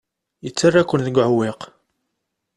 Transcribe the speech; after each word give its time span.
Yettarra-ken 0.43 1.01
deg 1.05 1.15
uɛewwiq. 1.17 1.61